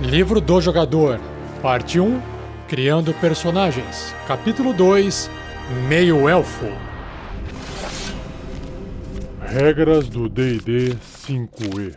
Livro 0.00 0.40
do 0.40 0.62
Jogador, 0.62 1.20
Parte 1.60 2.00
1 2.00 2.22
Criando 2.66 3.12
Personagens, 3.12 4.14
Capítulo 4.26 4.72
2 4.72 5.30
Meio 5.88 6.26
Elfo. 6.26 6.64
Regras 9.42 10.08
do 10.08 10.26
DD 10.26 10.96
5E. 11.26 11.94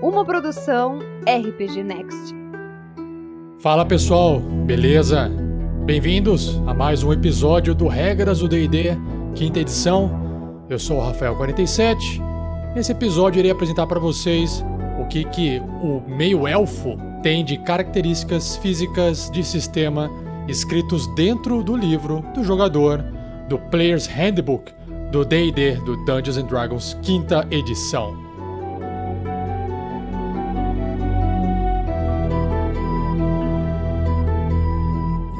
Uma 0.00 0.24
produção 0.24 1.00
RPG 1.26 1.84
Next. 1.84 2.34
Fala 3.60 3.84
pessoal, 3.84 4.40
beleza? 4.40 5.30
Bem-vindos 5.84 6.58
a 6.66 6.72
mais 6.72 7.02
um 7.02 7.12
episódio 7.12 7.74
do 7.74 7.88
Regras 7.88 8.38
do 8.38 8.48
DD, 8.48 8.96
quinta 9.34 9.60
edição. 9.60 10.10
Eu 10.70 10.78
sou 10.78 10.98
o 10.98 11.12
Rafael47 11.12 12.31
Nesse 12.74 12.92
episódio 12.92 13.38
irei 13.38 13.50
apresentar 13.50 13.86
para 13.86 14.00
vocês 14.00 14.64
o 14.98 15.04
que, 15.04 15.24
que 15.24 15.60
o 15.60 16.02
meio-elfo 16.08 16.96
tem 17.22 17.44
de 17.44 17.58
características 17.58 18.56
físicas 18.56 19.30
de 19.30 19.44
sistema 19.44 20.10
escritos 20.48 21.06
dentro 21.14 21.62
do 21.62 21.76
livro 21.76 22.24
do 22.34 22.42
jogador 22.42 23.04
do 23.46 23.58
Player's 23.58 24.06
Handbook 24.06 24.72
do 25.10 25.22
D&D 25.22 25.74
do 25.84 26.02
Dungeons 26.06 26.38
and 26.38 26.46
Dragons 26.46 26.96
quinta 27.02 27.46
edição. 27.50 28.16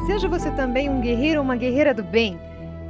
Seja 0.06 0.28
você 0.28 0.51
também 0.51 0.90
um 0.90 1.01
guerreiro 1.01 1.38
ou 1.38 1.45
uma 1.45 1.56
guerreira 1.56 1.95
do 1.95 2.04
bem. 2.04 2.38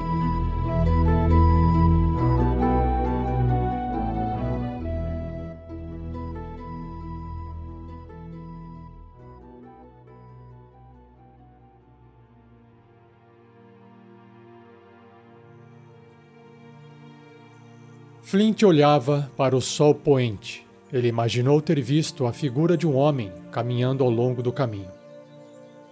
Flint 18.21 18.63
olhava 18.63 19.29
para 19.35 19.57
o 19.57 19.59
sol 19.59 19.93
poente 19.93 20.70
ele 20.91 21.07
imaginou 21.07 21.61
ter 21.61 21.81
visto 21.81 22.25
a 22.25 22.33
figura 22.33 22.75
de 22.75 22.85
um 22.85 22.95
homem 22.95 23.31
caminhando 23.51 24.03
ao 24.03 24.09
longo 24.09 24.43
do 24.43 24.51
caminho. 24.51 24.89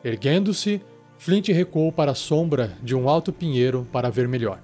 Erguendo-se, 0.03 0.81
Flint 1.17 1.49
recuou 1.49 1.91
para 1.91 2.11
a 2.11 2.15
sombra 2.15 2.77
de 2.81 2.95
um 2.95 3.09
alto 3.09 3.31
pinheiro 3.33 3.87
para 3.91 4.09
ver 4.09 4.27
melhor. 4.27 4.59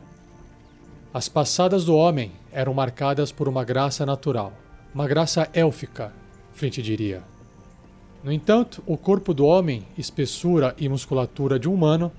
As 1.14 1.30
passadas 1.30 1.86
do 1.86 1.96
homem 1.96 2.32
eram 2.52 2.74
marcadas 2.74 3.32
por 3.32 3.48
uma 3.48 3.64
graça 3.64 4.06
natural, 4.06 4.54
uma 4.94 5.08
graça 5.08 5.50
élfica, 5.54 6.14
Flint 6.54 6.80
diria. 6.80 7.22
No 8.24 8.32
entanto, 8.32 8.82
o 8.86 8.98
corpo 8.98 9.34
do 9.34 9.46
homem, 9.46 9.86
espessura 9.98 10.74
e 10.78 10.90
musculatura 10.90 11.60
de 11.60 11.70
um 11.70 11.74
humano, 11.74 12.12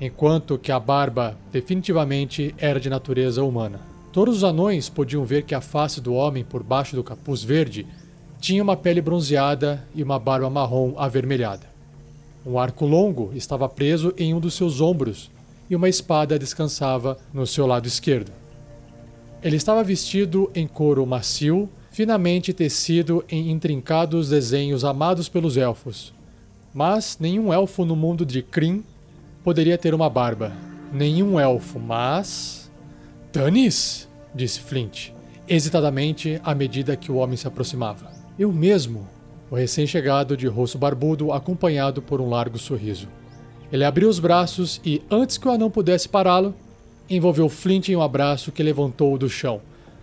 enquanto 0.00 0.58
que 0.58 0.70
a 0.70 0.78
barba 0.78 1.38
definitivamente 1.50 2.54
era 2.58 2.78
de 2.78 2.90
natureza 2.90 3.42
humana. 3.42 3.80
Todos 4.12 4.38
os 4.38 4.44
anões 4.44 4.88
podiam 4.88 5.24
ver 5.24 5.42
que 5.42 5.54
a 5.54 5.60
face 5.60 6.00
do 6.00 6.14
homem 6.14 6.44
por 6.44 6.62
baixo 6.62 6.96
do 6.96 7.04
capuz 7.04 7.42
verde 7.42 7.86
tinha 8.40 8.62
uma 8.62 8.76
pele 8.76 9.00
bronzeada 9.00 9.86
e 9.94 10.02
uma 10.02 10.18
barba 10.18 10.48
marrom 10.48 10.94
avermelhada. 10.96 11.66
Um 12.46 12.58
arco 12.58 12.86
longo 12.86 13.30
estava 13.34 13.68
preso 13.68 14.14
em 14.16 14.32
um 14.32 14.40
dos 14.40 14.54
seus 14.54 14.80
ombros 14.80 15.30
e 15.68 15.76
uma 15.76 15.88
espada 15.88 16.38
descansava 16.38 17.18
no 17.32 17.46
seu 17.46 17.66
lado 17.66 17.86
esquerdo. 17.86 18.32
Ele 19.42 19.56
estava 19.56 19.84
vestido 19.84 20.50
em 20.54 20.66
couro 20.66 21.04
macio, 21.04 21.68
finamente 21.90 22.52
tecido 22.52 23.24
em 23.28 23.50
intrincados 23.50 24.30
desenhos 24.30 24.84
amados 24.84 25.28
pelos 25.28 25.56
elfos. 25.56 26.14
Mas 26.72 27.18
nenhum 27.20 27.52
elfo 27.52 27.84
no 27.84 27.94
mundo 27.94 28.24
de 28.24 28.40
Kryn 28.40 28.82
poderia 29.44 29.76
ter 29.76 29.94
uma 29.94 30.08
barba. 30.08 30.52
Nenhum 30.92 31.38
elfo, 31.38 31.78
mas 31.78 32.57
Tanis, 33.38 34.08
disse 34.34 34.58
Flint, 34.58 35.10
hesitadamente 35.48 36.40
à 36.42 36.56
medida 36.56 36.96
que 36.96 37.12
o 37.12 37.14
homem 37.18 37.36
se 37.36 37.46
aproximava. 37.46 38.10
Eu 38.36 38.52
mesmo, 38.52 39.06
o 39.48 39.54
recém-chegado 39.54 40.36
de 40.36 40.48
rosto 40.48 40.76
barbudo, 40.76 41.32
acompanhado 41.32 42.02
por 42.02 42.20
um 42.20 42.28
largo 42.28 42.58
sorriso. 42.58 43.06
Ele 43.70 43.84
abriu 43.84 44.08
os 44.08 44.18
braços 44.18 44.80
e, 44.84 45.00
antes 45.08 45.38
que 45.38 45.46
o 45.46 45.52
anão 45.52 45.70
pudesse 45.70 46.08
pará-lo, 46.08 46.52
envolveu 47.08 47.48
Flint 47.48 47.90
em 47.90 47.94
um 47.94 48.02
abraço 48.02 48.50
que 48.50 48.60
levantou-o 48.60 49.16
do 49.16 49.28
chão. 49.28 49.60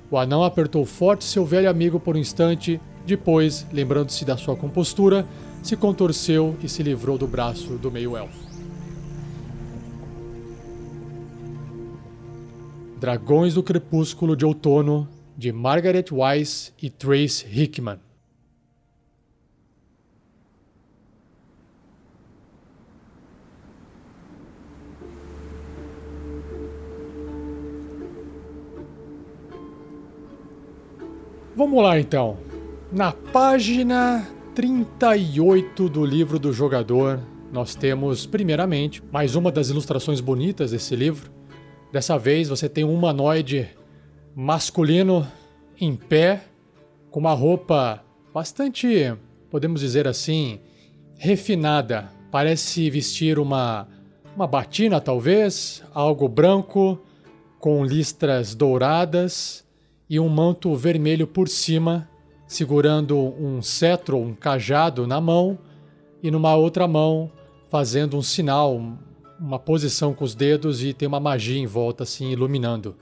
O 0.09 0.17
anão 0.17 0.41
apertou 0.41 0.85
forte 0.85 1.25
seu 1.25 1.45
velho 1.45 1.69
amigo 1.69 1.99
por 1.99 2.15
um 2.15 2.19
instante, 2.19 2.79
depois, 3.05 3.67
lembrando-se 3.69 4.23
da 4.23 4.37
sua 4.37 4.55
compostura, 4.55 5.27
se 5.61 5.75
contorceu 5.75 6.55
e 6.63 6.69
se 6.69 6.81
livrou 6.81 7.17
do 7.17 7.27
braço 7.27 7.73
do 7.73 7.91
meio-elfo. 7.91 8.54
Dragões 12.99 13.53
do 13.53 13.61
Crepúsculo 13.61 14.35
de 14.35 14.45
Outono, 14.45 15.07
de 15.37 15.51
Margaret 15.51 16.05
Wise 16.11 16.71
e 16.81 16.89
Trace 16.89 17.45
Hickman. 17.45 17.99
Vamos 31.55 31.83
lá 31.83 31.99
então. 31.99 32.37
Na 32.91 33.11
página 33.11 34.25
38 34.53 35.89
do 35.89 36.05
livro 36.05 36.39
do 36.39 36.53
jogador, 36.53 37.19
nós 37.51 37.75
temos, 37.75 38.25
primeiramente, 38.25 39.03
mais 39.11 39.35
uma 39.35 39.51
das 39.51 39.69
ilustrações 39.69 40.21
bonitas 40.21 40.71
desse 40.71 40.95
livro, 40.95 41.34
Dessa 41.91 42.17
vez 42.17 42.49
você 42.49 42.67
tem 42.67 42.83
um 42.83 42.93
humanoide 42.93 43.69
masculino 44.35 45.25
em 45.79 45.95
pé, 45.95 46.43
com 47.09 47.19
uma 47.19 47.33
roupa 47.33 48.03
bastante, 48.33 49.13
podemos 49.49 49.79
dizer 49.79 50.07
assim, 50.07 50.59
refinada. 51.17 52.09
Parece 52.31 52.89
vestir 52.89 53.39
uma, 53.39 53.87
uma 54.35 54.45
batina, 54.45 54.99
talvez, 54.99 55.81
algo 55.93 56.27
branco, 56.27 56.99
com 57.59 57.83
listras 57.85 58.53
douradas 58.53 59.65
e 60.09 60.19
um 60.19 60.27
manto 60.27 60.75
vermelho 60.75 61.25
por 61.25 61.47
cima, 61.47 62.09
segurando 62.45 63.17
um 63.17 63.61
cetro, 63.61 64.17
um 64.17 64.33
cajado 64.35 65.07
na 65.07 65.19
mão, 65.19 65.57
e 66.21 66.29
numa 66.29 66.55
outra 66.55 66.87
mão 66.87 67.31
fazendo 67.69 68.17
um 68.17 68.21
sinal, 68.21 68.81
uma 69.39 69.59
posição 69.59 70.13
com 70.13 70.23
os 70.23 70.35
dedos 70.35 70.83
e 70.83 70.93
tem 70.93 71.07
uma 71.07 71.19
magia 71.19 71.57
em 71.57 71.65
volta, 71.65 72.03
assim, 72.03 72.31
iluminando. 72.31 72.95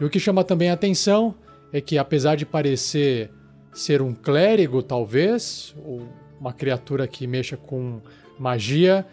E 0.00 0.04
o 0.04 0.10
que 0.10 0.20
chama 0.20 0.44
também 0.44 0.70
a 0.70 0.74
atenção 0.74 1.34
é 1.72 1.80
que, 1.80 1.98
apesar 1.98 2.36
de 2.36 2.46
parecer 2.46 3.30
ser 3.72 4.00
um 4.02 4.14
clérigo, 4.14 4.82
talvez, 4.82 5.74
ou 5.84 6.08
uma 6.40 6.52
criatura 6.52 7.06
que 7.06 7.26
mexa 7.26 7.56
com 7.56 8.00
magia, 8.38 9.06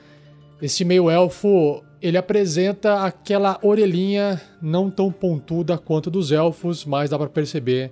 esse 0.62 0.86
meio-elfo 0.86 1.84
ele 2.02 2.18
apresenta 2.18 3.04
aquela 3.04 3.60
orelhinha 3.64 4.40
não 4.62 4.92
tão 4.92 5.12
pontuda 5.12 5.78
quanto 5.78 6.12
dos 6.12 6.32
elfos, 6.32 6.86
mas 6.86 7.10
dá 7.10 7.18
para 7.18 7.30
perceber 7.30 7.92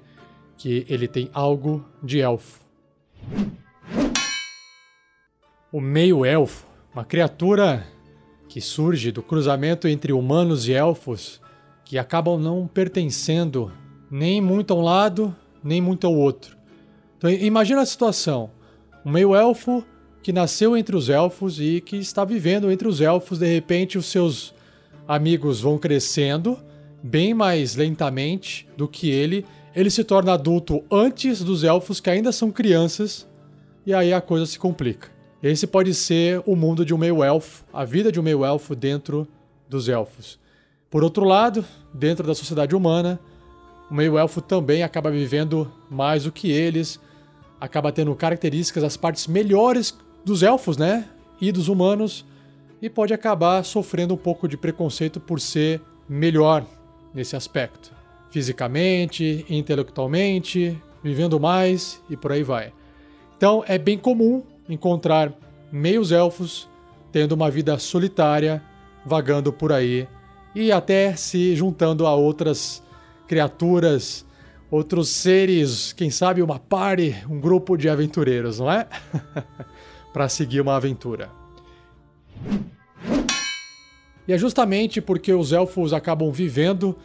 que 0.55 0.85
ele 0.87 1.07
tem 1.07 1.29
algo 1.33 1.83
de 2.01 2.19
elfo. 2.19 2.61
O 5.71 5.81
meio-elfo, 5.81 6.67
uma 6.93 7.03
criatura 7.03 7.87
que 8.53 8.61
surge 8.61 9.11
do 9.11 9.23
cruzamento 9.23 9.87
entre 9.87 10.13
humanos 10.13 10.67
e 10.67 10.73
elfos, 10.73 11.41
que 11.83 11.97
acabam 11.97 12.39
não 12.39 12.67
pertencendo 12.67 13.71
nem 14.11 14.39
muito 14.39 14.71
a 14.71 14.77
um 14.77 14.81
lado, 14.83 15.35
nem 15.63 15.81
muito 15.81 16.05
ao 16.05 16.13
outro. 16.13 16.55
Então 17.17 17.31
imagina 17.31 17.81
a 17.81 17.85
situação: 17.85 18.51
um 19.03 19.09
meio-elfo 19.09 19.83
que 20.21 20.31
nasceu 20.31 20.77
entre 20.77 20.95
os 20.95 21.09
elfos 21.09 21.59
e 21.59 21.81
que 21.81 21.97
está 21.97 22.23
vivendo 22.23 22.71
entre 22.71 22.87
os 22.87 23.01
elfos, 23.01 23.39
de 23.39 23.47
repente 23.47 23.97
os 23.97 24.05
seus 24.05 24.53
amigos 25.07 25.59
vão 25.59 25.79
crescendo 25.79 26.59
bem 27.01 27.33
mais 27.33 27.75
lentamente 27.75 28.67
do 28.77 28.87
que 28.87 29.09
ele. 29.09 29.47
Ele 29.75 29.89
se 29.89 30.03
torna 30.03 30.33
adulto 30.33 30.83
antes 30.91 31.43
dos 31.43 31.63
elfos 31.63 31.99
que 31.99 32.11
ainda 32.11 32.31
são 32.31 32.51
crianças, 32.51 33.27
e 33.83 33.95
aí 33.95 34.13
a 34.13 34.21
coisa 34.21 34.45
se 34.45 34.59
complica. 34.59 35.12
Esse 35.43 35.67
pode 35.67 35.93
ser 35.93 36.41
o 36.45 36.55
mundo 36.55 36.85
de 36.85 36.93
um 36.93 36.97
meio-elfo, 36.97 37.65
a 37.73 37.83
vida 37.83 38.09
de 38.09 38.17
um 38.17 38.23
meio-elfo 38.23 38.73
dentro 38.73 39.27
dos 39.67 39.89
elfos. 39.89 40.39
Por 40.89 41.03
outro 41.03 41.25
lado, 41.25 41.65
dentro 41.93 42.25
da 42.25 42.33
sociedade 42.33 42.73
humana, 42.73 43.19
o 43.91 43.93
meio-elfo 43.93 44.39
também 44.39 44.83
acaba 44.83 45.11
vivendo 45.11 45.69
mais 45.89 46.23
do 46.23 46.31
que 46.31 46.49
eles, 46.49 46.97
acaba 47.59 47.91
tendo 47.91 48.15
características, 48.15 48.85
as 48.85 48.95
partes 48.95 49.27
melhores 49.27 49.93
dos 50.23 50.43
elfos, 50.43 50.77
né? 50.77 51.09
E 51.41 51.51
dos 51.51 51.67
humanos, 51.67 52.25
e 52.81 52.89
pode 52.89 53.13
acabar 53.13 53.65
sofrendo 53.65 54.13
um 54.13 54.17
pouco 54.17 54.47
de 54.47 54.55
preconceito 54.55 55.19
por 55.19 55.41
ser 55.41 55.81
melhor 56.07 56.65
nesse 57.13 57.35
aspecto, 57.35 57.91
fisicamente, 58.29 59.45
intelectualmente, 59.49 60.81
vivendo 61.03 61.37
mais 61.37 62.01
e 62.09 62.15
por 62.15 62.31
aí 62.31 62.43
vai. 62.43 62.71
Então 63.35 63.61
é 63.67 63.77
bem 63.77 63.97
comum 63.97 64.41
encontrar 64.67 65.33
meios 65.71 66.11
elfos 66.11 66.69
tendo 67.11 67.33
uma 67.33 67.49
vida 67.49 67.77
solitária, 67.77 68.61
vagando 69.05 69.53
por 69.53 69.71
aí 69.71 70.07
e 70.55 70.71
até 70.71 71.15
se 71.15 71.55
juntando 71.55 72.05
a 72.05 72.15
outras 72.15 72.83
criaturas, 73.27 74.25
outros 74.69 75.09
seres, 75.09 75.93
quem 75.93 76.09
sabe 76.09 76.41
uma 76.41 76.59
party, 76.59 77.15
um 77.29 77.39
grupo 77.39 77.77
de 77.77 77.89
aventureiros, 77.89 78.59
não 78.59 78.71
é? 78.71 78.87
Para 80.13 80.29
seguir 80.29 80.61
uma 80.61 80.75
aventura. 80.75 81.29
E 84.27 84.33
é 84.33 84.37
justamente 84.37 85.01
porque 85.01 85.33
os 85.33 85.51
elfos 85.51 85.91
acabam 85.93 86.31
vivendo 86.31 86.95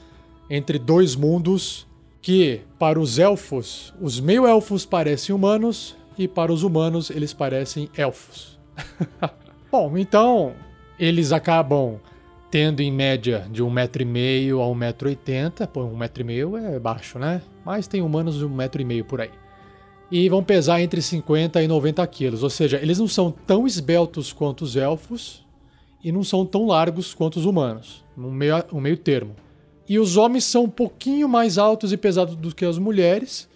entre 0.49 0.79
dois 0.79 1.17
mundos 1.17 1.87
que, 2.21 2.61
para 2.79 2.99
os 3.01 3.19
elfos, 3.19 3.95
os 4.01 4.21
meio-elfos 4.21 4.85
parecem 4.85 5.35
humanos 5.35 5.97
e 6.19 6.27
para 6.27 6.53
os 6.53 6.63
humanos 6.63 7.11
eles 7.11 7.33
parecem 7.33 7.89
elfos. 7.97 8.59
Bom, 9.71 9.97
então 9.97 10.55
eles 10.99 11.33
acabam 11.33 12.01
tendo 12.51 12.81
em 12.81 12.91
média 12.91 13.47
de 13.51 13.63
um 13.63 13.71
metro 13.71 14.03
e 14.03 14.07
meio 14.07 14.61
a 14.61 14.69
um 14.69 14.75
metro 14.75 15.09
e 15.09 15.11
oitenta. 15.11 15.67
Pô, 15.67 15.85
um 15.85 15.97
metro 15.97 16.23
e 16.23 16.25
meio 16.25 16.57
é 16.57 16.79
baixo, 16.79 17.19
né? 17.19 17.43
Mas 17.65 17.87
tem 17.87 18.03
humanos 18.03 18.39
de 18.39 18.45
um 18.45 18.49
metro 18.49 18.81
e 18.83 18.85
meio 18.85 19.05
por 19.05 19.21
aí. 19.21 19.31
E 20.11 20.29
vão 20.29 20.43
pesar 20.43 20.81
entre 20.81 21.03
50 21.03 21.63
e 21.63 21.69
90 21.69 22.07
quilos, 22.07 22.43
ou 22.43 22.49
seja, 22.49 22.79
eles 22.79 22.99
não 22.99 23.07
são 23.07 23.31
tão 23.31 23.67
esbeltos 23.67 24.33
quanto 24.33 24.63
os 24.63 24.75
elfos 24.75 25.47
e 26.03 26.11
não 26.11 26.25
são 26.25 26.47
tão 26.47 26.67
largos 26.67 27.13
quanto 27.13 27.37
os 27.37 27.45
humanos, 27.45 28.03
um 28.17 28.31
meio, 28.31 28.65
um 28.73 28.81
meio 28.81 28.97
termo. 28.97 29.37
E 29.87 29.99
os 29.99 30.17
homens 30.17 30.45
são 30.45 30.65
um 30.65 30.69
pouquinho 30.69 31.29
mais 31.29 31.59
altos 31.59 31.93
e 31.93 31.97
pesados 31.97 32.37
do 32.37 32.55
que 32.55 32.65
as 32.65 32.79
mulheres, 32.79 33.49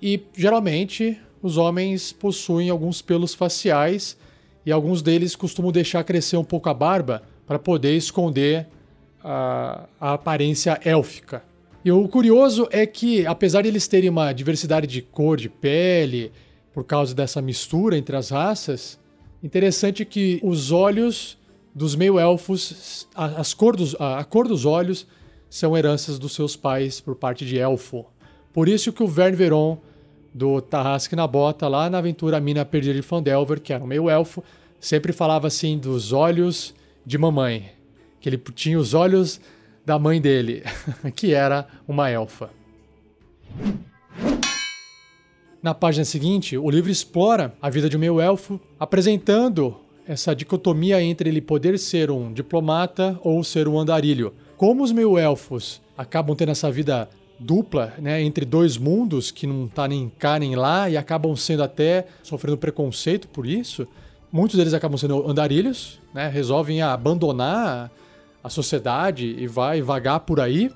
e 0.00 0.22
geralmente 0.34 1.18
os 1.42 1.56
homens 1.56 2.12
possuem 2.12 2.70
alguns 2.70 3.02
pelos 3.02 3.34
faciais 3.34 4.16
e 4.64 4.70
alguns 4.70 5.02
deles 5.02 5.34
costumam 5.34 5.72
deixar 5.72 6.04
crescer 6.04 6.36
um 6.36 6.44
pouco 6.44 6.68
a 6.68 6.74
barba 6.74 7.22
para 7.46 7.58
poder 7.58 7.96
esconder 7.96 8.68
a, 9.22 9.86
a 10.00 10.12
aparência 10.14 10.80
élfica. 10.84 11.42
E 11.84 11.90
o 11.90 12.06
curioso 12.08 12.68
é 12.70 12.86
que, 12.86 13.26
apesar 13.26 13.62
de 13.62 13.68
eles 13.68 13.88
terem 13.88 14.08
uma 14.08 14.32
diversidade 14.32 14.86
de 14.86 15.02
cor 15.02 15.36
de 15.36 15.48
pele, 15.48 16.30
por 16.72 16.84
causa 16.84 17.14
dessa 17.14 17.42
mistura 17.42 17.98
entre 17.98 18.16
as 18.16 18.30
raças, 18.30 18.98
interessante 19.42 20.04
que 20.04 20.40
os 20.44 20.70
olhos 20.70 21.36
dos 21.74 21.96
meio-elfos, 21.96 23.08
a, 23.14 23.24
a, 23.24 24.18
a 24.20 24.24
cor 24.24 24.46
dos 24.46 24.64
olhos 24.64 25.06
são 25.50 25.76
heranças 25.76 26.18
dos 26.18 26.34
seus 26.34 26.54
pais 26.54 27.00
por 27.00 27.16
parte 27.16 27.44
de 27.44 27.58
elfo. 27.58 28.06
Por 28.52 28.68
isso 28.68 28.92
que 28.92 29.02
o 29.02 29.08
Vern 29.08 29.34
Veron, 29.34 29.78
do 30.34 30.60
Tarrasque 30.60 31.16
na 31.16 31.26
Bota, 31.26 31.68
lá 31.68 31.90
na 31.90 31.98
aventura 31.98 32.40
Mina 32.40 32.64
Perdida 32.64 32.94
de 32.94 33.02
Fandelver, 33.02 33.60
que 33.60 33.72
era 33.72 33.82
um 33.82 33.86
meio-elfo, 33.86 34.42
sempre 34.80 35.12
falava 35.12 35.46
assim 35.46 35.78
dos 35.78 36.12
olhos 36.12 36.74
de 37.04 37.18
mamãe. 37.18 37.70
Que 38.20 38.28
ele 38.28 38.38
tinha 38.38 38.78
os 38.78 38.94
olhos 38.94 39.40
da 39.84 39.98
mãe 39.98 40.20
dele, 40.20 40.62
que 41.14 41.34
era 41.34 41.66
uma 41.86 42.08
elfa. 42.08 42.50
Na 45.62 45.74
página 45.74 46.04
seguinte, 46.04 46.56
o 46.56 46.70
livro 46.70 46.90
explora 46.90 47.54
a 47.60 47.70
vida 47.70 47.88
de 47.88 47.96
um 47.96 48.00
meio-elfo, 48.00 48.60
apresentando 48.80 49.76
essa 50.06 50.34
dicotomia 50.34 51.00
entre 51.00 51.30
ele 51.30 51.40
poder 51.40 51.78
ser 51.78 52.10
um 52.10 52.32
diplomata 52.32 53.18
ou 53.22 53.44
ser 53.44 53.68
um 53.68 53.78
andarilho. 53.78 54.34
Como 54.56 54.82
os 54.82 54.90
meio-elfos 54.90 55.80
acabam 55.96 56.34
tendo 56.34 56.50
essa 56.50 56.70
vida 56.70 57.08
dupla, 57.42 57.94
né, 57.98 58.22
entre 58.22 58.44
dois 58.44 58.78
mundos 58.78 59.30
que 59.30 59.46
não 59.46 59.66
tá 59.68 59.88
nem 59.88 60.10
cá 60.18 60.38
nem 60.38 60.54
lá 60.54 60.88
e 60.88 60.96
acabam 60.96 61.34
sendo 61.36 61.62
até 61.62 62.06
sofrendo 62.22 62.56
preconceito 62.56 63.28
por 63.28 63.46
isso, 63.46 63.86
muitos 64.30 64.56
deles 64.56 64.72
acabam 64.72 64.96
sendo 64.96 65.28
andarilhos, 65.28 66.00
né, 66.14 66.28
resolvem 66.28 66.80
abandonar 66.80 67.90
a 68.42 68.48
sociedade 68.48 69.36
e 69.38 69.46
vai 69.46 69.82
vagar 69.82 70.20
por 70.20 70.40
aí, 70.40 70.70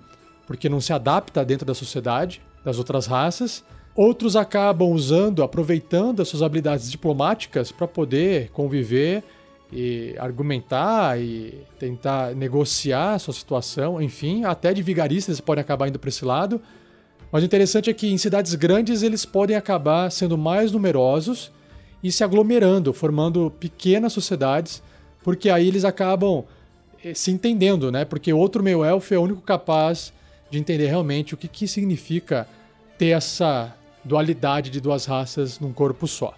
porque 0.46 0.68
não 0.68 0.80
se 0.80 0.92
adapta 0.92 1.44
dentro 1.44 1.66
da 1.66 1.74
sociedade 1.74 2.40
das 2.64 2.78
outras 2.78 3.06
raças. 3.06 3.64
Outros 3.94 4.36
acabam 4.36 4.90
usando, 4.90 5.42
aproveitando 5.42 6.20
as 6.20 6.28
suas 6.28 6.42
habilidades 6.42 6.90
diplomáticas 6.90 7.72
para 7.72 7.88
poder 7.88 8.50
conviver 8.50 9.24
e 9.72 10.14
argumentar 10.18 11.20
e 11.20 11.62
tentar 11.78 12.34
negociar 12.34 13.14
a 13.14 13.18
sua 13.18 13.34
situação, 13.34 14.00
enfim, 14.00 14.44
até 14.44 14.72
de 14.72 14.82
vigaristas 14.82 15.40
podem 15.40 15.62
acabar 15.62 15.88
indo 15.88 15.98
para 15.98 16.08
esse 16.08 16.24
lado. 16.24 16.60
Mas 17.30 17.42
o 17.42 17.46
interessante 17.46 17.90
é 17.90 17.92
que 17.92 18.06
em 18.08 18.18
cidades 18.18 18.54
grandes 18.54 19.02
eles 19.02 19.24
podem 19.24 19.56
acabar 19.56 20.10
sendo 20.10 20.38
mais 20.38 20.70
numerosos 20.70 21.50
e 22.02 22.12
se 22.12 22.22
aglomerando, 22.22 22.92
formando 22.92 23.50
pequenas 23.58 24.12
sociedades, 24.12 24.82
porque 25.22 25.50
aí 25.50 25.66
eles 25.66 25.84
acabam 25.84 26.44
eh, 27.02 27.14
se 27.14 27.32
entendendo, 27.32 27.90
né? 27.90 28.04
Porque 28.04 28.32
outro 28.32 28.62
meio 28.62 28.84
elfo 28.84 29.12
é 29.12 29.18
o 29.18 29.22
único 29.22 29.40
capaz 29.40 30.12
de 30.50 30.58
entender 30.58 30.86
realmente 30.86 31.34
o 31.34 31.36
que, 31.36 31.48
que 31.48 31.66
significa 31.66 32.46
ter 32.96 33.08
essa 33.08 33.74
dualidade 34.04 34.70
de 34.70 34.80
duas 34.80 35.04
raças 35.04 35.58
num 35.58 35.72
corpo 35.72 36.06
só. 36.06 36.32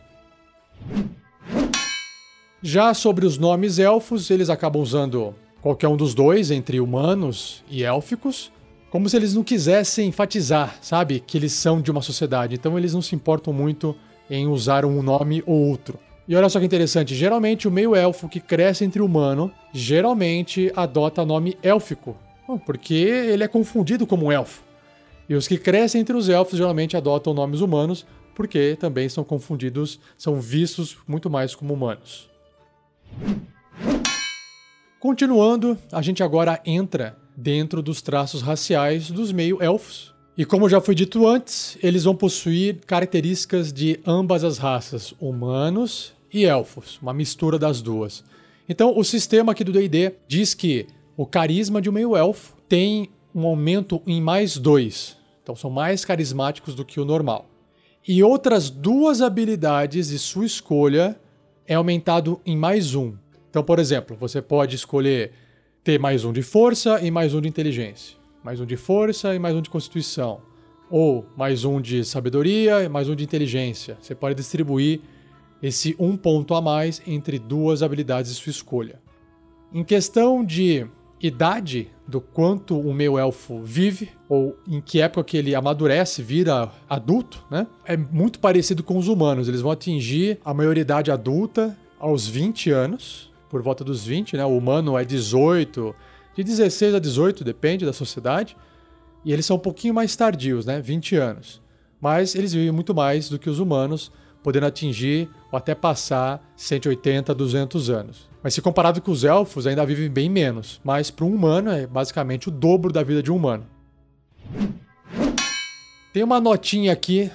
Já 2.60 2.93
sobre 2.93 3.25
os 3.25 3.38
nomes 3.38 3.78
elfos, 3.78 4.31
eles 4.31 4.50
acabam 4.50 4.82
usando 4.82 5.32
qualquer 5.60 5.87
um 5.87 5.96
dos 5.96 6.12
dois, 6.12 6.50
entre 6.50 6.81
humanos 6.81 7.62
e 7.70 7.84
élficos, 7.84 8.50
como 8.90 9.08
se 9.08 9.16
eles 9.16 9.32
não 9.32 9.44
quisessem 9.44 10.08
enfatizar, 10.08 10.76
sabe, 10.82 11.20
que 11.20 11.38
eles 11.38 11.52
são 11.52 11.81
de 11.81 11.88
uma 11.88 12.02
sociedade. 12.02 12.56
Então 12.56 12.76
eles 12.76 12.94
não 12.94 13.00
se 13.00 13.14
importam 13.14 13.52
muito 13.52 13.94
em 14.28 14.49
usar 14.49 14.84
um 14.84 15.00
nome 15.02 15.40
ou 15.46 15.69
outro. 15.69 16.00
E 16.26 16.34
olha 16.34 16.49
só 16.49 16.58
que 16.58 16.66
interessante, 16.66 17.14
geralmente 17.14 17.69
o 17.69 17.70
meio-elfo 17.70 18.28
que 18.28 18.40
cresce 18.40 18.84
entre 18.84 19.02
humano, 19.02 19.52
geralmente 19.72 20.72
adota 20.75 21.25
nome 21.25 21.56
élfico, 21.62 22.16
porque 22.66 22.94
ele 22.94 23.44
é 23.44 23.49
confundido 23.49 24.05
como 24.05 24.32
elfo. 24.32 24.64
E 25.28 25.34
os 25.37 25.46
que 25.46 25.58
crescem 25.58 26.00
entre 26.00 26.16
os 26.16 26.28
elfos 26.28 26.58
geralmente 26.58 26.96
adotam 26.96 27.32
nomes 27.32 27.60
humanos, 27.60 28.05
porque 28.34 28.76
também 28.81 29.08
são 29.08 29.22
confundidos, 29.22 30.00
são 30.16 30.40
vistos 30.40 30.96
muito 31.06 31.31
mais 31.31 31.55
como 31.55 31.72
humanos. 31.72 32.28
Continuando, 35.00 35.79
a 35.93 36.03
gente 36.03 36.22
agora 36.22 36.60
entra 36.67 37.17
dentro 37.36 37.81
dos 37.81 38.03
traços 38.03 38.43
raciais 38.43 39.10
dos 39.10 39.31
meio-elfos. 39.31 40.12
E 40.36 40.44
como 40.44 40.69
já 40.69 40.81
foi 40.81 40.94
dito 40.94 41.27
antes, 41.27 41.79
eles 41.82 42.05
vão 42.05 42.15
possuir 42.15 42.81
características 42.84 43.72
de 43.72 44.00
ambas 44.06 44.43
as 44.43 44.58
raças, 44.58 45.15
humanos 45.20 46.15
e 46.32 46.44
elfos, 46.44 46.98
uma 47.00 47.15
mistura 47.15 47.58
das 47.58 47.81
duas. 47.81 48.24
Então, 48.69 48.96
o 48.96 49.05
sistema 49.05 49.53
aqui 49.53 49.65
do 49.65 49.72
D&D 49.72 50.15
diz 50.27 50.53
que 50.53 50.86
o 51.17 51.24
carisma 51.24 51.81
de 51.81 51.88
um 51.88 51.93
meio-elfo 51.93 52.55
tem 52.69 53.10
um 53.34 53.46
aumento 53.46 54.03
em 54.06 54.20
mais 54.20 54.58
dois. 54.58 55.17
Então, 55.43 55.56
são 55.56 55.70
mais 55.70 56.05
carismáticos 56.05 56.74
do 56.74 56.84
que 56.84 57.00
o 57.00 57.05
normal. 57.05 57.48
E 58.06 58.22
outras 58.22 58.69
duas 58.69 59.22
habilidades 59.22 60.08
de 60.08 60.19
sua 60.19 60.44
escolha 60.44 61.19
é 61.69 61.75
aumentado 61.75 62.41
em 62.46 62.56
mais 62.56 62.94
um. 62.94 63.13
Então, 63.51 63.63
por 63.63 63.79
exemplo, 63.79 64.17
você 64.19 64.41
pode 64.41 64.75
escolher 64.75 65.32
ter 65.84 66.01
mais 66.01 66.25
um 66.25 66.32
de 66.32 66.41
força 66.41 66.98
e 67.03 67.10
mais 67.10 67.34
um 67.34 67.43
de 67.43 67.48
inteligência. 67.48 68.17
Mais 68.43 68.58
um 68.58 68.65
de 68.65 68.77
força 68.77 69.34
e 69.34 69.39
mais 69.39 69.55
um 69.55 69.60
de 69.60 69.69
constituição. 69.69 70.41
Ou 70.91 71.27
mais 71.37 71.67
um 71.67 71.79
de 71.79 72.03
sabedoria 72.06 72.82
e 72.82 72.89
mais 72.89 73.10
um 73.10 73.15
de 73.15 73.22
inteligência. 73.22 73.98
Você 74.01 74.15
pode 74.15 74.34
distribuir 74.34 75.01
esse 75.63 75.94
um 75.98 76.17
ponto 76.17 76.55
a 76.55 76.63
mais 76.63 77.03
entre 77.06 77.39
duas 77.39 77.82
habilidades 77.82 78.34
de 78.34 78.41
sua 78.41 78.51
escolha. 78.51 78.98
Em 79.70 79.84
questão 79.84 80.43
de 80.43 80.87
idade, 81.20 81.91
do 82.06 82.20
quanto 82.20 82.79
o 82.79 82.94
meu 82.94 83.19
elfo 83.19 83.63
vive, 83.63 84.10
ou 84.29 84.56
em 84.67 84.81
que 84.81 85.01
época 85.01 85.25
que 85.25 85.37
ele 85.37 85.55
amadurece, 85.55 86.22
vira 86.22 86.70
adulto, 86.89 87.44
né? 87.51 87.67
É 87.84 87.96
muito 87.96 88.39
parecido 88.39 88.82
com 88.82 88.96
os 88.96 89.08
humanos. 89.08 89.48
Eles 89.48 89.60
vão 89.60 89.70
atingir 89.70 90.39
a 90.44 90.55
maioridade 90.55 91.10
adulta 91.10 91.77
aos 91.98 92.27
20 92.27 92.70
anos, 92.70 93.31
por 93.51 93.63
volta 93.63 93.82
dos 93.82 94.05
20, 94.05 94.37
né? 94.37 94.44
O 94.44 94.56
humano 94.56 94.96
é 94.96 95.05
18, 95.05 95.94
de 96.37 96.44
16 96.44 96.94
a 96.94 96.98
18, 96.98 97.43
depende 97.43 97.84
da 97.84 97.93
sociedade. 97.93 98.56
E 99.25 99.32
eles 99.32 99.44
são 99.44 99.56
um 99.56 99.60
pouquinho 99.60 99.93
mais 99.93 100.15
tardios, 100.15 100.65
né? 100.65 100.81
20 100.81 101.17
anos. 101.17 101.60
Mas 102.01 102.34
eles 102.34 102.53
vivem 102.53 102.70
muito 102.70 102.94
mais 102.94 103.29
do 103.29 103.39
que 103.39 103.51
os 103.51 103.58
humanos, 103.58 104.13
podendo 104.42 104.66
atingir 104.66 105.28
ou 105.50 105.56
até 105.56 105.74
passar 105.74 106.42
180, 106.56 107.34
200 107.34 107.90
anos. 107.90 108.28
Mas 108.42 108.54
se 108.54 108.62
comparado 108.62 109.02
com 109.02 109.10
os 109.10 109.24
elfos, 109.24 109.66
ainda 109.66 109.84
vivem 109.84 110.08
bem 110.08 110.30
menos, 110.30 110.80
mas 110.84 111.10
para 111.10 111.24
um 111.24 111.34
humano 111.34 111.70
é 111.70 111.86
basicamente 111.86 112.48
o 112.48 112.50
dobro 112.50 112.92
da 112.92 113.02
vida 113.02 113.22
de 113.22 113.32
um 113.32 113.36
humano. 113.36 113.66
Tem 116.12 116.22
uma 116.22 116.40
notinha 116.40 116.92
aqui 116.92 117.30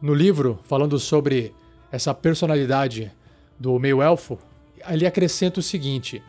no 0.00 0.14
livro 0.14 0.58
falando 0.64 0.98
sobre 0.98 1.54
essa 1.90 2.12
personalidade 2.12 3.10
do 3.58 3.78
meio-elfo. 3.78 4.38
Ali 4.84 5.06
acrescenta 5.06 5.60
o 5.60 5.62
seguinte: 5.62 6.22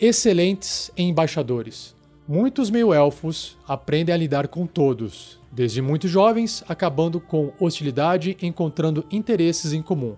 excelentes 0.00 0.90
embaixadores. 0.96 1.93
Muitos 2.26 2.70
meio-elfos 2.70 3.58
aprendem 3.68 4.14
a 4.14 4.16
lidar 4.16 4.48
com 4.48 4.66
todos, 4.66 5.38
desde 5.52 5.82
muito 5.82 6.08
jovens, 6.08 6.64
acabando 6.66 7.20
com 7.20 7.52
hostilidade, 7.60 8.34
encontrando 8.40 9.04
interesses 9.12 9.74
em 9.74 9.82
comum. 9.82 10.16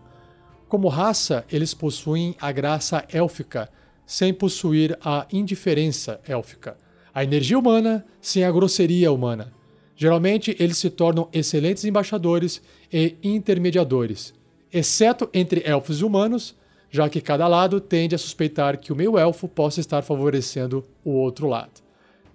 Como 0.69 0.87
raça, 0.87 1.45
eles 1.51 1.75
possuem 1.75 2.37
a 2.41 2.53
graça 2.53 3.05
élfica, 3.13 3.69
sem 4.07 4.33
possuir 4.33 4.97
a 5.05 5.27
indiferença 5.33 6.21
élfica, 6.29 6.77
a 7.13 7.25
energia 7.25 7.59
humana 7.59 8.07
sem 8.21 8.45
a 8.45 8.53
grosseria 8.53 9.11
humana. 9.11 9.53
Geralmente, 9.97 10.55
eles 10.61 10.79
se 10.79 10.91
tornam 10.91 11.29
excelentes 11.33 11.85
embaixadores 11.85 12.63
e 12.93 13.17
intermediadores, 13.21 14.33
exceto 14.73 15.29
entre 15.35 15.69
elfos 15.69 16.01
e 16.01 16.05
humanos, 16.05 16.55
já 16.89 17.09
que 17.09 17.21
cada 17.21 17.49
lado 17.49 17.81
tende 17.81 18.15
a 18.15 18.19
suspeitar 18.19 18.79
que 18.79 18.93
o 18.93 18.97
meio-elfo 18.97 19.49
possa 19.49 19.81
estar 19.81 20.03
favorecendo 20.03 20.85
o 21.05 21.11
outro 21.11 21.49
lado. 21.49 21.86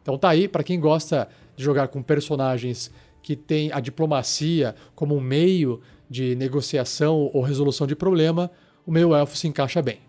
Então 0.01 0.17
tá 0.17 0.29
aí, 0.29 0.47
para 0.47 0.63
quem 0.63 0.79
gosta 0.79 1.27
de 1.55 1.63
jogar 1.63 1.87
com 1.87 2.01
personagens 2.01 2.91
que 3.21 3.35
têm 3.35 3.71
a 3.71 3.79
diplomacia 3.79 4.75
como 4.95 5.15
um 5.15 5.21
meio 5.21 5.81
de 6.09 6.35
negociação 6.35 7.29
ou 7.33 7.41
resolução 7.41 7.85
de 7.85 7.95
problema, 7.95 8.51
o 8.85 8.91
meio-elfo 8.91 9.37
se 9.37 9.47
encaixa 9.47 9.81
bem. 9.81 9.99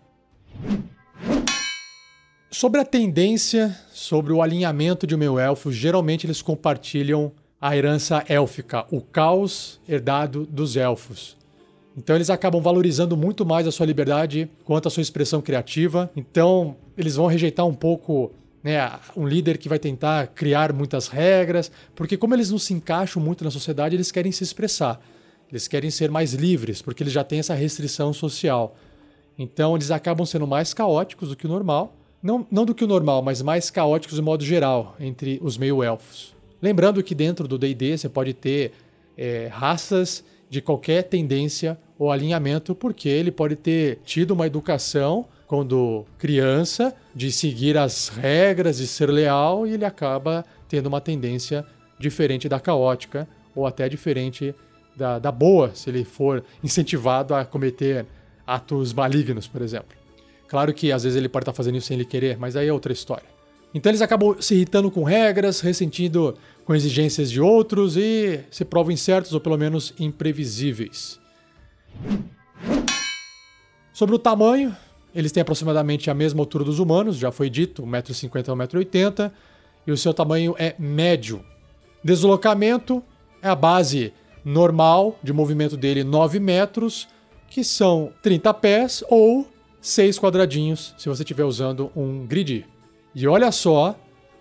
Sobre 2.49 2.79
a 2.79 2.85
tendência, 2.85 3.75
sobre 3.91 4.31
o 4.31 4.41
alinhamento 4.41 5.07
de 5.07 5.15
um 5.15 5.17
meio-elfo, 5.17 5.71
geralmente 5.71 6.25
eles 6.25 6.41
compartilham 6.41 7.31
a 7.59 7.75
herança 7.75 8.23
élfica, 8.27 8.85
o 8.91 8.99
caos 9.01 9.79
herdado 9.87 10.45
dos 10.45 10.75
elfos. 10.75 11.37
Então 11.95 12.15
eles 12.15 12.29
acabam 12.29 12.61
valorizando 12.61 13.15
muito 13.15 13.45
mais 13.45 13.65
a 13.65 13.71
sua 13.71 13.85
liberdade 13.85 14.49
quanto 14.65 14.87
a 14.87 14.91
sua 14.91 15.01
expressão 15.01 15.41
criativa. 15.41 16.11
Então 16.15 16.75
eles 16.97 17.15
vão 17.15 17.27
rejeitar 17.27 17.65
um 17.65 17.73
pouco 17.73 18.31
né, 18.63 18.91
um 19.15 19.27
líder 19.27 19.57
que 19.57 19.67
vai 19.67 19.77
tentar 19.77 20.27
criar 20.27 20.71
muitas 20.71 21.07
regras, 21.07 21.69
porque 21.93 22.15
como 22.15 22.33
eles 22.33 22.49
não 22.49 22.57
se 22.57 22.73
encaixam 22.73 23.21
muito 23.21 23.43
na 23.43 23.51
sociedade, 23.51 23.95
eles 23.95 24.11
querem 24.11 24.31
se 24.31 24.43
expressar. 24.43 25.01
Eles 25.51 25.67
querem 25.67 25.91
ser 25.91 26.09
mais 26.09 26.33
livres, 26.33 26.81
porque 26.81 27.03
eles 27.03 27.13
já 27.13 27.23
têm 27.23 27.39
essa 27.39 27.53
restrição 27.53 28.13
social. 28.13 28.75
Então 29.37 29.75
eles 29.75 29.91
acabam 29.91 30.25
sendo 30.25 30.47
mais 30.47 30.73
caóticos 30.73 31.29
do 31.29 31.35
que 31.35 31.45
o 31.45 31.49
normal. 31.49 31.95
Não, 32.21 32.47
não 32.49 32.65
do 32.65 32.73
que 32.73 32.85
o 32.85 32.87
normal, 32.87 33.21
mas 33.21 33.41
mais 33.41 33.69
caóticos 33.69 34.15
de 34.15 34.21
modo 34.21 34.45
geral 34.45 34.95
entre 34.99 35.39
os 35.43 35.57
meio-elfos. 35.57 36.33
Lembrando 36.61 37.03
que 37.03 37.13
dentro 37.13 37.47
do 37.47 37.57
DD 37.57 37.97
você 37.97 38.07
pode 38.07 38.33
ter 38.33 38.71
é, 39.17 39.47
raças 39.51 40.23
de 40.49 40.61
qualquer 40.61 41.03
tendência 41.03 41.77
ou 41.99 42.09
alinhamento, 42.09 42.73
porque 42.73 43.09
ele 43.09 43.31
pode 43.31 43.57
ter 43.57 43.99
tido 44.05 44.31
uma 44.31 44.47
educação 44.47 45.25
quando 45.53 46.03
criança, 46.17 46.95
de 47.13 47.31
seguir 47.31 47.77
as 47.77 48.07
regras, 48.07 48.77
de 48.77 48.87
ser 48.87 49.07
leal, 49.07 49.67
e 49.67 49.73
ele 49.73 49.85
acaba 49.85 50.43
tendo 50.67 50.87
uma 50.87 50.99
tendência 50.99 51.63
diferente 51.99 52.49
da 52.49 52.59
caótica, 52.59 53.27
ou 53.55 53.67
até 53.67 53.87
diferente 53.87 54.55
da, 54.95 55.19
da 55.19 55.31
boa, 55.31 55.69
se 55.75 55.91
ele 55.91 56.03
for 56.03 56.43
incentivado 56.63 57.35
a 57.35 57.45
cometer 57.45 58.03
atos 58.47 58.93
malignos, 58.93 59.47
por 59.47 59.61
exemplo. 59.61 59.95
Claro 60.47 60.73
que 60.73 60.91
às 60.91 61.03
vezes 61.03 61.15
ele 61.15 61.29
pode 61.29 61.43
estar 61.43 61.53
fazendo 61.53 61.77
isso 61.77 61.85
sem 61.85 61.97
ele 61.97 62.05
querer, 62.05 62.35
mas 62.35 62.55
aí 62.55 62.67
é 62.67 62.73
outra 62.73 62.91
história. 62.91 63.27
Então 63.75 63.91
eles 63.91 64.01
acabam 64.01 64.35
se 64.41 64.55
irritando 64.55 64.89
com 64.89 65.03
regras, 65.03 65.59
ressentindo 65.59 66.35
com 66.65 66.73
exigências 66.73 67.29
de 67.29 67.39
outros 67.39 67.95
e 67.95 68.39
se 68.49 68.65
provam 68.65 68.91
incertos 68.91 69.35
ou 69.35 69.39
pelo 69.39 69.59
menos 69.59 69.93
imprevisíveis. 69.99 71.19
Sobre 73.93 74.15
o 74.15 74.17
tamanho, 74.19 74.75
eles 75.13 75.31
têm 75.31 75.41
aproximadamente 75.41 76.09
a 76.09 76.13
mesma 76.13 76.41
altura 76.41 76.63
dos 76.63 76.79
humanos, 76.79 77.17
já 77.17 77.31
foi 77.31 77.49
dito, 77.49 77.83
1,50m 77.83 78.49
a 78.49 78.67
1,80m, 78.67 79.31
e 79.85 79.91
o 79.91 79.97
seu 79.97 80.13
tamanho 80.13 80.55
é 80.57 80.75
médio. 80.79 81.43
Deslocamento 82.03 83.03
é 83.41 83.49
a 83.49 83.55
base 83.55 84.13
normal 84.43 85.17
de 85.21 85.31
movimento 85.31 85.77
dele 85.77 86.03
9 86.03 86.39
metros, 86.39 87.07
que 87.49 87.63
são 87.63 88.11
30 88.21 88.53
pés 88.55 89.03
ou 89.09 89.47
6 89.81 90.19
quadradinhos, 90.19 90.95
se 90.97 91.09
você 91.09 91.23
estiver 91.23 91.43
usando 91.43 91.91
um 91.95 92.25
grid. 92.25 92.65
E 93.13 93.27
olha 93.27 93.51
só, 93.51 93.95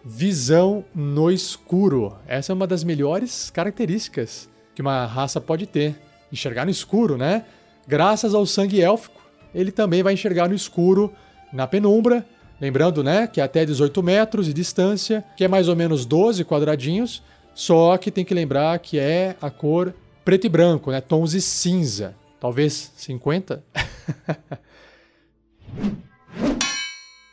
visão 0.04 0.84
no 0.94 1.30
escuro. 1.30 2.16
Essa 2.26 2.52
é 2.52 2.54
uma 2.54 2.66
das 2.66 2.82
melhores 2.82 3.50
características 3.50 4.48
que 4.74 4.82
uma 4.82 5.06
raça 5.06 5.40
pode 5.40 5.66
ter. 5.66 6.00
Enxergar 6.32 6.64
no 6.64 6.70
escuro, 6.70 7.16
né? 7.16 7.44
Graças 7.86 8.34
ao 8.34 8.46
sangue 8.46 8.80
élfico, 8.80 9.21
ele 9.54 9.70
também 9.70 10.02
vai 10.02 10.14
enxergar 10.14 10.48
no 10.48 10.54
escuro, 10.54 11.12
na 11.52 11.66
penumbra. 11.66 12.26
Lembrando, 12.60 13.02
né, 13.02 13.26
que 13.26 13.40
é 13.40 13.44
até 13.44 13.64
18 13.64 14.02
metros 14.02 14.46
de 14.46 14.52
distância, 14.52 15.24
que 15.36 15.44
é 15.44 15.48
mais 15.48 15.68
ou 15.68 15.74
menos 15.74 16.06
12 16.06 16.44
quadradinhos, 16.44 17.22
só 17.54 17.96
que 17.96 18.10
tem 18.10 18.24
que 18.24 18.32
lembrar 18.32 18.78
que 18.78 18.98
é 18.98 19.36
a 19.42 19.50
cor 19.50 19.92
preto 20.24 20.46
e 20.46 20.48
branco, 20.48 20.90
né, 20.90 21.00
tons 21.00 21.32
de 21.32 21.40
cinza. 21.40 22.14
Talvez 22.40 22.92
50? 22.96 23.64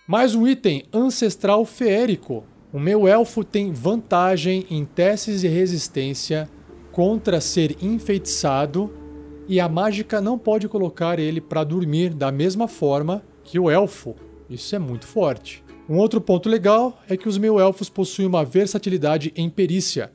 mais 0.08 0.34
um 0.34 0.48
item 0.48 0.86
ancestral 0.92 1.64
feérico. 1.66 2.44
O 2.74 2.80
meu 2.80 3.08
elfo 3.08 3.44
tem 3.44 3.72
vantagem 3.72 4.66
em 4.70 4.86
testes 4.86 5.42
de 5.42 5.48
resistência 5.48 6.50
contra 6.92 7.40
ser 7.40 7.78
enfeitiçado 7.82 8.99
e 9.50 9.60
a 9.60 9.68
mágica 9.68 10.22
não 10.22 10.38
pode 10.38 10.70
colocar 10.70 11.18
ele 11.18 11.42
para 11.42 11.64
dormir 11.64 12.14
da 12.14 12.32
mesma 12.32 12.68
forma 12.68 13.24
que 13.44 13.58
o 13.58 13.68
elfo. 13.68 14.16
Isso 14.48 14.76
é 14.76 14.80
muito 14.80 15.08
forte. 15.08 15.64
Um 15.90 15.98
outro 15.98 16.22
ponto 16.22 16.48
legal 16.48 17.02
é 17.10 17.18
que 17.18 17.28
os 17.28 17.36
meio-elfos 17.40 17.90
possuem 17.90 18.28
uma 18.28 18.46
versatilidade 18.46 19.34
em 19.36 19.50
perícia, 19.50 20.12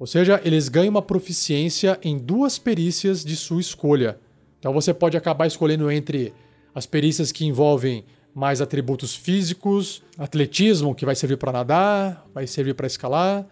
ou 0.00 0.06
seja, 0.06 0.40
eles 0.44 0.68
ganham 0.68 0.90
uma 0.90 1.00
proficiência 1.00 1.96
em 2.02 2.18
duas 2.18 2.58
perícias 2.58 3.24
de 3.24 3.36
sua 3.36 3.60
escolha. 3.60 4.18
Então 4.58 4.72
você 4.72 4.92
pode 4.92 5.16
acabar 5.16 5.46
escolhendo 5.46 5.88
entre 5.88 6.34
as 6.74 6.86
perícias 6.86 7.30
que 7.30 7.46
envolvem 7.46 8.04
mais 8.34 8.60
atributos 8.60 9.14
físicos, 9.14 10.02
atletismo, 10.18 10.92
que 10.92 11.06
vai 11.06 11.14
servir 11.14 11.36
para 11.36 11.52
nadar, 11.52 12.26
vai 12.34 12.48
servir 12.48 12.74
para 12.74 12.88
escalar, 12.88 13.46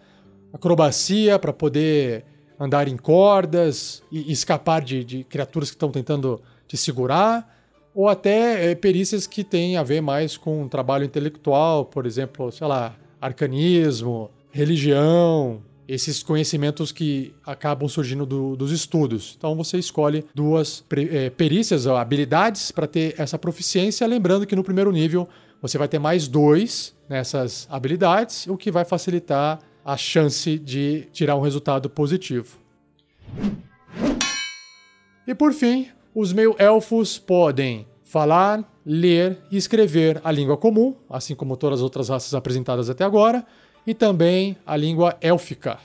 acrobacia, 0.51 1.39
para 1.39 1.53
poder 1.53 2.25
andar 2.61 2.87
em 2.87 2.95
cordas 2.95 4.03
e 4.11 4.31
escapar 4.31 4.83
de, 4.83 5.03
de 5.03 5.23
criaturas 5.23 5.71
que 5.71 5.75
estão 5.75 5.89
tentando 5.89 6.39
te 6.67 6.77
segurar, 6.77 7.57
ou 7.93 8.07
até 8.07 8.69
é, 8.69 8.75
perícias 8.75 9.25
que 9.25 9.43
têm 9.43 9.77
a 9.77 9.83
ver 9.83 9.99
mais 9.99 10.37
com 10.37 10.67
trabalho 10.67 11.03
intelectual, 11.03 11.85
por 11.85 12.05
exemplo, 12.05 12.51
sei 12.51 12.67
lá, 12.67 12.95
arcanismo, 13.19 14.29
religião, 14.51 15.63
esses 15.87 16.21
conhecimentos 16.21 16.91
que 16.91 17.33
acabam 17.43 17.89
surgindo 17.89 18.27
do, 18.27 18.55
dos 18.55 18.71
estudos. 18.71 19.33
Então 19.35 19.55
você 19.55 19.79
escolhe 19.79 20.23
duas 20.35 20.85
é, 21.11 21.31
perícias, 21.31 21.87
habilidades 21.87 22.71
para 22.71 22.85
ter 22.85 23.15
essa 23.17 23.39
proficiência, 23.39 24.05
lembrando 24.05 24.45
que 24.45 24.55
no 24.55 24.63
primeiro 24.63 24.91
nível 24.91 25.27
você 25.59 25.79
vai 25.79 25.87
ter 25.87 25.97
mais 25.97 26.27
dois 26.27 26.95
nessas 27.09 27.67
habilidades, 27.71 28.45
o 28.45 28.55
que 28.55 28.71
vai 28.71 28.85
facilitar 28.85 29.59
a 29.91 29.97
chance 29.97 30.57
de 30.57 31.09
tirar 31.11 31.35
um 31.35 31.41
resultado 31.41 31.89
positivo. 31.89 32.57
E 35.27 35.35
por 35.35 35.51
fim, 35.51 35.89
os 36.15 36.31
meio-elfos 36.31 37.17
podem 37.17 37.85
falar, 38.05 38.63
ler 38.85 39.37
e 39.51 39.57
escrever 39.57 40.21
a 40.23 40.31
língua 40.31 40.55
comum, 40.55 40.95
assim 41.09 41.35
como 41.35 41.57
todas 41.57 41.79
as 41.79 41.83
outras 41.83 42.07
raças 42.07 42.33
apresentadas 42.33 42.89
até 42.89 43.03
agora, 43.03 43.45
e 43.85 43.93
também 43.93 44.55
a 44.65 44.77
língua 44.77 45.17
élfica. 45.19 45.77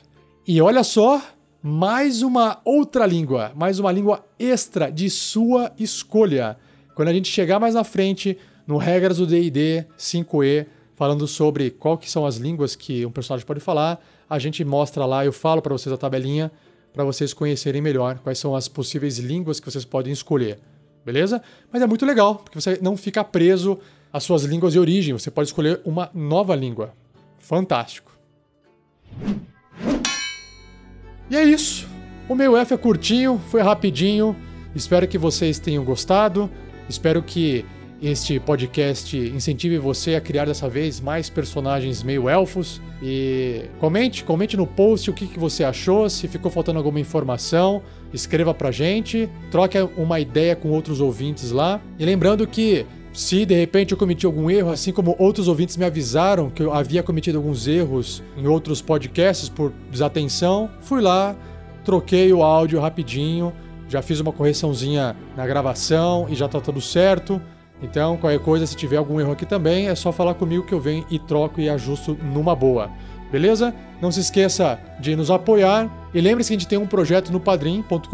E 0.46 0.60
olha 0.60 0.84
só, 0.84 1.20
mais 1.60 2.22
uma 2.22 2.60
outra 2.64 3.04
língua, 3.06 3.50
mais 3.56 3.80
uma 3.80 3.90
língua 3.90 4.24
extra 4.38 4.88
de 4.88 5.10
sua 5.10 5.72
escolha. 5.76 6.56
Quando 6.94 7.08
a 7.08 7.12
gente 7.12 7.28
chegar 7.28 7.58
mais 7.58 7.74
na 7.74 7.82
frente, 7.82 8.38
no 8.68 8.76
Regras 8.76 9.16
do 9.16 9.26
D&D 9.26 9.84
5e, 9.98 10.66
falando 10.96 11.28
sobre 11.28 11.70
qual 11.70 11.96
que 11.96 12.10
são 12.10 12.26
as 12.26 12.36
línguas 12.36 12.74
que 12.74 13.06
um 13.06 13.12
personagem 13.12 13.46
pode 13.46 13.60
falar, 13.60 14.04
a 14.28 14.38
gente 14.38 14.64
mostra 14.64 15.06
lá, 15.06 15.24
eu 15.24 15.32
falo 15.32 15.62
para 15.62 15.72
vocês 15.72 15.92
a 15.92 15.96
tabelinha 15.96 16.50
para 16.96 17.04
vocês 17.04 17.34
conhecerem 17.34 17.82
melhor 17.82 18.18
quais 18.20 18.38
são 18.38 18.56
as 18.56 18.68
possíveis 18.68 19.18
línguas 19.18 19.60
que 19.60 19.70
vocês 19.70 19.84
podem 19.84 20.14
escolher. 20.14 20.58
Beleza? 21.04 21.42
Mas 21.70 21.82
é 21.82 21.86
muito 21.86 22.06
legal, 22.06 22.36
porque 22.36 22.58
você 22.58 22.78
não 22.80 22.96
fica 22.96 23.22
preso 23.22 23.78
às 24.10 24.24
suas 24.24 24.44
línguas 24.44 24.72
de 24.72 24.78
origem, 24.78 25.12
você 25.12 25.30
pode 25.30 25.50
escolher 25.50 25.78
uma 25.84 26.10
nova 26.14 26.56
língua. 26.56 26.94
Fantástico. 27.38 28.10
E 31.28 31.36
é 31.36 31.44
isso. 31.44 31.86
O 32.28 32.34
meu 32.34 32.56
F 32.56 32.72
é 32.72 32.76
curtinho, 32.78 33.38
foi 33.50 33.60
rapidinho. 33.60 34.34
Espero 34.74 35.06
que 35.06 35.18
vocês 35.18 35.58
tenham 35.58 35.84
gostado. 35.84 36.50
Espero 36.88 37.22
que 37.22 37.64
este 38.02 38.38
podcast 38.38 39.16
incentive 39.16 39.78
você 39.78 40.14
a 40.14 40.20
criar 40.20 40.44
dessa 40.44 40.68
vez 40.68 41.00
mais 41.00 41.30
personagens 41.30 42.02
meio 42.02 42.28
elfos. 42.28 42.80
E 43.02 43.64
comente, 43.78 44.24
comente 44.24 44.56
no 44.56 44.66
post 44.66 45.10
o 45.10 45.12
que, 45.12 45.26
que 45.26 45.38
você 45.38 45.64
achou, 45.64 46.08
se 46.08 46.28
ficou 46.28 46.50
faltando 46.50 46.78
alguma 46.78 47.00
informação, 47.00 47.82
escreva 48.12 48.52
pra 48.52 48.70
gente, 48.70 49.28
troque 49.50 49.78
uma 49.96 50.20
ideia 50.20 50.54
com 50.54 50.70
outros 50.70 51.00
ouvintes 51.00 51.50
lá. 51.50 51.80
E 51.98 52.04
lembrando 52.04 52.46
que 52.46 52.86
se 53.12 53.46
de 53.46 53.54
repente 53.54 53.92
eu 53.92 53.98
cometi 53.98 54.26
algum 54.26 54.50
erro, 54.50 54.70
assim 54.70 54.92
como 54.92 55.16
outros 55.18 55.48
ouvintes 55.48 55.76
me 55.76 55.86
avisaram 55.86 56.50
que 56.50 56.62
eu 56.62 56.72
havia 56.72 57.02
cometido 57.02 57.38
alguns 57.38 57.66
erros 57.66 58.22
em 58.36 58.46
outros 58.46 58.82
podcasts 58.82 59.48
por 59.48 59.72
desatenção, 59.90 60.70
fui 60.80 61.00
lá, 61.00 61.34
troquei 61.82 62.30
o 62.32 62.42
áudio 62.42 62.78
rapidinho, 62.78 63.54
já 63.88 64.02
fiz 64.02 64.20
uma 64.20 64.32
correçãozinha 64.32 65.16
na 65.34 65.46
gravação 65.46 66.26
e 66.28 66.34
já 66.34 66.46
tá 66.46 66.60
tudo 66.60 66.80
certo. 66.80 67.40
Então, 67.82 68.16
qualquer 68.16 68.38
coisa, 68.40 68.66
se 68.66 68.74
tiver 68.74 68.96
algum 68.96 69.20
erro 69.20 69.32
aqui 69.32 69.44
também, 69.44 69.88
é 69.88 69.94
só 69.94 70.10
falar 70.10 70.34
comigo 70.34 70.64
que 70.64 70.72
eu 70.72 70.80
venho 70.80 71.04
e 71.10 71.18
troco 71.18 71.60
e 71.60 71.68
ajusto 71.68 72.16
numa 72.22 72.54
boa. 72.54 72.90
Beleza? 73.30 73.74
Não 74.00 74.12
se 74.12 74.20
esqueça 74.20 74.78
de 75.00 75.16
nos 75.16 75.30
apoiar 75.30 75.90
e 76.14 76.20
lembre-se 76.20 76.48
que 76.48 76.54
a 76.54 76.58
gente 76.58 76.68
tem 76.68 76.78
um 76.78 76.86
projeto 76.86 77.32
no 77.32 77.40
padrim.com.br 77.40 78.08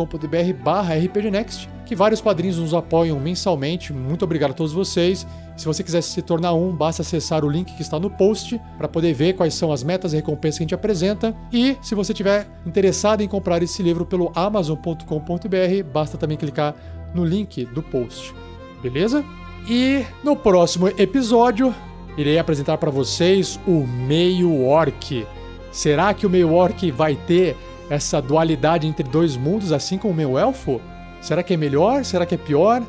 barra 0.65 0.95
rpgnext 0.95 1.69
que 1.85 1.95
vários 1.95 2.21
padrinhos 2.21 2.57
nos 2.57 2.73
apoiam 2.73 3.21
mensalmente. 3.21 3.93
Muito 3.93 4.25
obrigado 4.25 4.53
a 4.53 4.55
todos 4.55 4.73
vocês. 4.73 5.27
Se 5.57 5.67
você 5.67 5.83
quiser 5.83 6.01
se 6.01 6.23
tornar 6.23 6.55
um, 6.55 6.75
basta 6.75 7.03
acessar 7.03 7.45
o 7.45 7.51
link 7.51 7.75
que 7.75 7.83
está 7.83 8.01
no 8.01 8.09
post 8.09 8.59
para 8.79 8.89
poder 8.89 9.13
ver 9.13 9.35
quais 9.35 9.53
são 9.53 9.71
as 9.71 9.83
metas 9.83 10.15
e 10.15 10.17
recompensas 10.17 10.57
que 10.57 10.63
a 10.63 10.65
gente 10.65 10.75
apresenta. 10.75 11.37
E 11.53 11.77
se 11.83 11.95
você 11.95 12.15
tiver 12.15 12.47
interessado 12.65 13.21
em 13.21 13.29
comprar 13.29 13.63
esse 13.63 13.83
livro 13.83 14.07
pelo 14.07 14.33
amazon.com.br, 14.35 15.85
basta 15.93 16.17
também 16.17 16.39
clicar 16.39 16.75
no 17.15 17.25
link 17.25 17.67
do 17.67 17.83
post. 17.83 18.35
Beleza? 18.83 19.23
E 19.69 20.05
no 20.25 20.35
próximo 20.35 20.89
episódio, 20.89 21.75
irei 22.17 22.39
apresentar 22.39 22.79
para 22.79 22.91
vocês 22.91 23.59
o 23.67 23.87
meio 23.87 24.65
orc. 24.67 25.27
Será 25.71 26.13
que 26.13 26.27
o 26.27 26.31
meio 26.31 26.53
orc 26.53 26.91
vai 26.91 27.15
ter 27.15 27.57
essa 27.89 28.21
dualidade 28.21 28.87
entre 28.87 29.09
dois 29.09 29.37
mundos, 29.37 29.73
assim 29.73 29.99
como 29.99 30.13
o 30.13 30.17
meio 30.17 30.39
elfo? 30.39 30.81
Será 31.21 31.43
que 31.43 31.55
é 31.55 31.57
melhor? 31.57 32.05
Será 32.05 32.27
que 32.27 32.35
é 32.35 32.39
pior? 32.39 32.83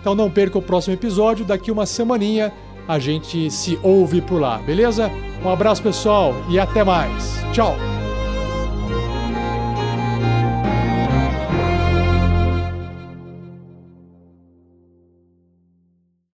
Então 0.00 0.14
não 0.14 0.30
perca 0.30 0.58
o 0.58 0.62
próximo 0.62 0.94
episódio, 0.94 1.44
daqui 1.44 1.70
uma 1.70 1.84
semaninha 1.84 2.52
a 2.88 2.98
gente 2.98 3.50
se 3.50 3.78
ouve 3.82 4.20
por 4.20 4.40
lá, 4.40 4.58
beleza? 4.58 5.10
Um 5.44 5.48
abraço 5.48 5.82
pessoal 5.82 6.34
e 6.48 6.58
até 6.58 6.82
mais. 6.82 7.40
Tchau! 7.52 7.99